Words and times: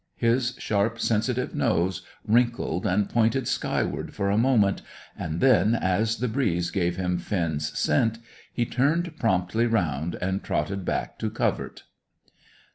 His 0.17 0.55
sharp, 0.57 0.99
sensitive 0.99 1.53
nose 1.53 2.01
wrinkled 2.25 2.87
and 2.87 3.07
pointed 3.07 3.47
skyward 3.47 4.15
for 4.15 4.31
a 4.31 4.35
moment, 4.37 4.81
and 5.15 5.39
then, 5.41 5.75
as 5.75 6.17
the 6.17 6.27
breeze 6.27 6.71
gave 6.71 6.95
him 6.95 7.19
Finn's 7.19 7.77
scent, 7.77 8.17
he 8.51 8.65
turned 8.65 9.15
promptly 9.19 9.67
round 9.67 10.15
and 10.15 10.41
trotted 10.43 10.85
back 10.85 11.19
to 11.19 11.29
covert. 11.29 11.83